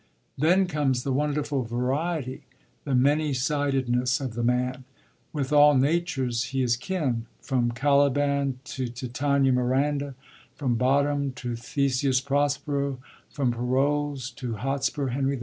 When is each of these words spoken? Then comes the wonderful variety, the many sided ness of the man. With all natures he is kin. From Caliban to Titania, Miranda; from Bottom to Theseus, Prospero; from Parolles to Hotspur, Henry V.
Then 0.35 0.65
comes 0.65 1.03
the 1.03 1.13
wonderful 1.13 1.61
variety, 1.61 2.41
the 2.85 2.95
many 2.95 3.35
sided 3.35 3.87
ness 3.87 4.19
of 4.19 4.33
the 4.33 4.41
man. 4.41 4.83
With 5.31 5.53
all 5.53 5.77
natures 5.77 6.45
he 6.45 6.63
is 6.63 6.75
kin. 6.75 7.27
From 7.39 7.69
Caliban 7.73 8.57
to 8.63 8.87
Titania, 8.87 9.51
Miranda; 9.51 10.15
from 10.55 10.73
Bottom 10.73 11.33
to 11.33 11.55
Theseus, 11.55 12.19
Prospero; 12.19 12.97
from 13.29 13.51
Parolles 13.53 14.31
to 14.37 14.55
Hotspur, 14.55 15.09
Henry 15.09 15.35
V. 15.35 15.39